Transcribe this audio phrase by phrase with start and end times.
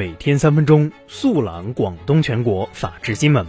[0.00, 3.46] 每天三分钟，速览广东全国法治新闻。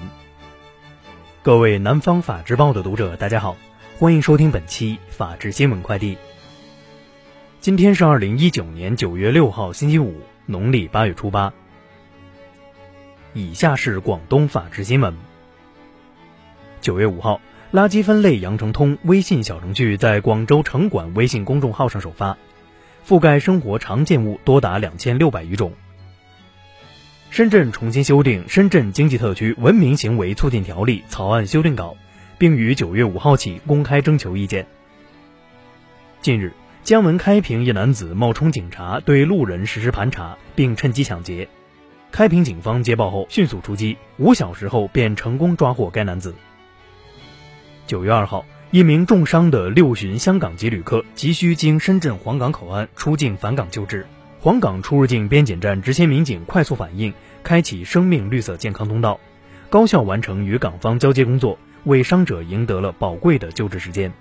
[1.41, 3.55] 各位南方法制报的读者，大家好，
[3.97, 6.17] 欢迎收听本期法治新闻快递。
[7.61, 11.53] 今天是二零一九年九月六号，星期五，农历八月初八。
[13.33, 15.15] 以下是广东法治新闻。
[16.81, 17.39] 九月五号，
[17.71, 22.37] 垃圾分类羊城通微信小程序在广州城管微信公众号上首发。
[23.07, 25.71] 覆盖生活常见物多达两千六百余种。
[27.31, 31.95] 深圳重新修订《深圳经济特区文明行为促进条例》草案修订稿，
[32.37, 34.67] 并于九月五号起公开征求意见。
[36.21, 36.51] 近日，
[36.83, 41.47] 江门开平一男子冒充警察对路人实施盘查，并趁机抢劫。
[42.11, 46.35] 开平警方接报后迅速出击，五小时后便成功抓获该男子。
[47.87, 48.45] 九月二号。
[48.71, 54.07] 一名重伤的六旬香港籍旅客急需经深圳黄岗口岸出境返港救治，
[54.39, 59.19] 黄岗出入境边检站执勤民警快速反应，开启生命绿色健康通道，
[59.69, 64.11] 高效完成与港方交接工作，为伤者赢得了宝贵的救治时间。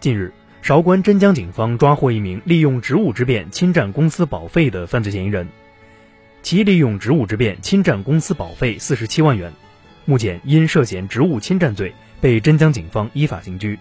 [0.00, 5.48] 近日，韶关真江警方抓获一名利用职务之便侵占公司保费的犯罪嫌疑人，
[6.42, 9.52] 其利用职务之便侵占公司保费四十七万元，
[10.04, 11.92] 目前因涉嫌职务侵占罪。
[12.18, 13.78] 被真江警方依法刑拘。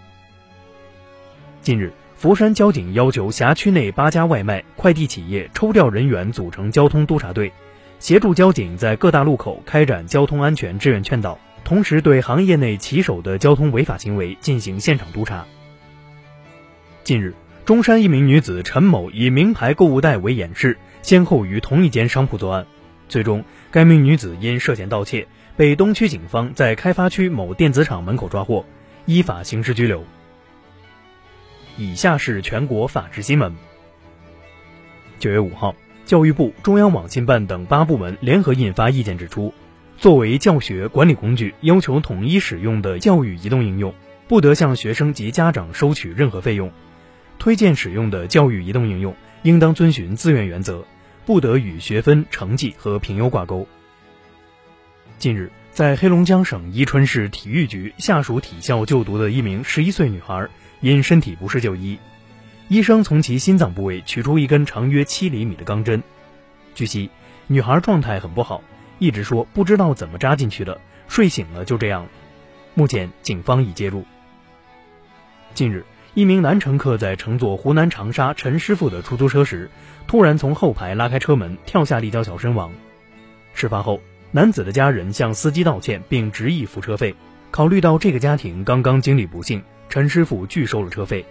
[1.61, 7.51] 近日，佛山交警要求辖区内八家外卖快递企业抽调人员组成交通督察队，
[7.99, 15.45] 协助交警在各大路口开展交通安全志愿劝导，同时对行业内骑手的交通违法行为进行现场督查。
[17.03, 17.33] 近日，
[17.65, 22.67] 中山一名女子陈某以名牌购物袋为掩饰，先后于同一间商铺作案，
[23.09, 25.27] 最终该名女子因涉嫌盗窃。
[25.57, 28.65] 被东区警方在开发区某电子厂门口抓获，
[29.05, 30.03] 依法刑事拘留。
[31.77, 33.55] 以下是全国法制新闻。
[35.17, 35.73] 九月五号，
[36.05, 39.51] 教育部、中央网信办等八部门联合印发意见，指出，
[39.97, 43.91] 作为教学管理工具，要求统一使用的教育移动应用，
[44.27, 46.69] 不得向学生及家长收取任何费用；
[47.39, 50.85] 推荐使用的教育移动应用，应当遵循自愿原则，
[51.25, 53.67] 不得与学分、成绩和评优挂钩。
[55.17, 60.47] 近日，在黑龙江省伊春市体育局下属体校就读的一名十一岁女孩
[60.81, 61.97] 因身体不适就医，
[62.67, 66.01] 医生从其心脏部位取出一根长约七厘米的钢针。
[66.73, 67.09] 据悉，
[67.47, 68.63] 女孩状态很不好，
[68.97, 72.07] 一直说不知道怎么扎进去的，睡醒了就这样。
[72.73, 74.03] 目前，警方已介入。
[75.53, 79.69] 近日，一名男乘客在乘坐湖南长沙陈师傅的出租车时，
[80.07, 82.71] 突然从后排拉开车门，跳下立交桥身亡。
[83.53, 84.01] 事发后。
[84.31, 87.15] 男子的家人向司机道歉，并执意付车费。
[87.51, 91.25] 考虑到这个家庭刚刚经历不幸，陈师傅拒收了车费。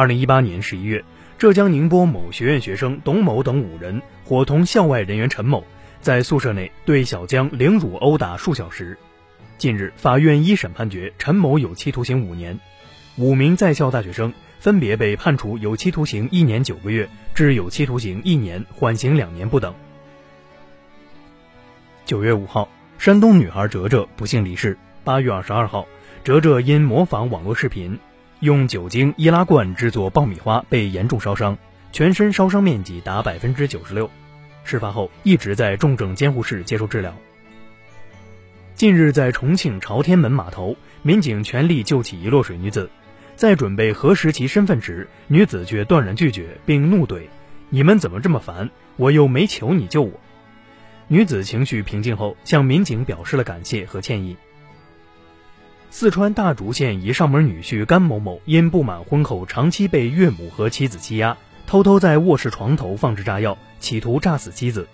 [0.00, 1.04] 二零一八年十一月，
[1.36, 5.62] 浙江宁波某学院学生董某等五人伙同校外人员陈某，
[6.00, 8.96] 在宿舍内对小江凌辱殴打数小时。
[9.58, 12.58] 近日，法院一审判决陈某有期徒刑五年，
[13.18, 19.74] 五名在校大学生分别被判处有期徒刑一年九个月至有期徒刑一年，缓刑两年不等。
[22.06, 24.78] 九月五号，山东女孩哲哲不幸离世。
[25.04, 25.86] 八月二十二号，
[26.24, 27.98] 哲哲因模仿网络视频，
[28.40, 31.58] 用酒精易拉罐制作爆米花，被严重烧伤，
[31.92, 34.10] 全身烧伤面积达百分之九十六。
[34.64, 37.14] 事发后一直在重症监护室接受治疗。
[38.74, 42.88] 近日，在重庆朝天门码头，民警全力救起一落水女子，
[43.36, 47.24] 在准备核实其身份时，女子却断然拒绝，并怒怼
[47.68, 48.70] ：“你们怎么这么烦？
[48.96, 50.18] 我又没求你救我。”
[51.08, 54.34] 女子情绪平静后，向民警表示了感谢和歉意。
[55.92, 61.36] 四川大竹县一上门女婿甘某某因不满婚后长期被岳母和妻子欺压，
[61.66, 64.88] 偷偷在卧室床头放置炸药，企图炸死妻子。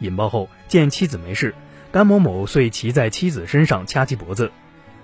[0.00, 1.54] 引爆后，见妻子没事，
[1.92, 4.50] 甘某某遂骑在妻子身上掐其脖子，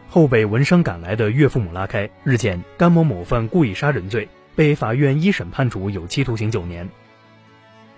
[0.08, 2.10] 后被闻声赶来的岳父母拉开。
[2.24, 6.88] 日前，甘某某犯故意杀人罪，被法院一审判处有期徒刑九年。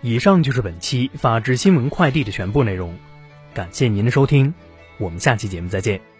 [0.02, 2.94] 以上就是本期法治新闻快递的全部内容，
[3.54, 4.52] 感谢您的收听，
[4.98, 6.17] 我们下期节目再见。